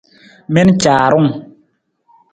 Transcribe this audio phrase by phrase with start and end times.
[0.51, 1.29] Mi na caarung!